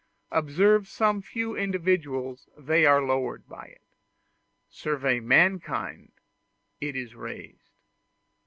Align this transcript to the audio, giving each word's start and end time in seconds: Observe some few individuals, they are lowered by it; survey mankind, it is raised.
Observe 0.31 0.87
some 0.87 1.21
few 1.21 1.55
individuals, 1.55 2.49
they 2.57 2.87
are 2.87 3.03
lowered 3.03 3.47
by 3.47 3.65
it; 3.67 3.83
survey 4.67 5.19
mankind, 5.19 6.11
it 6.79 6.95
is 6.95 7.13
raised. 7.13 7.69